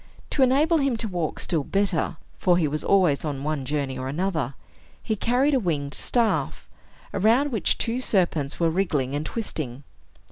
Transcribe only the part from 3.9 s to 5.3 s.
or another) he